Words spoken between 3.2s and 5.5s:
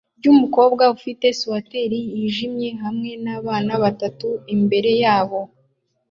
nabana batatu imbere yabo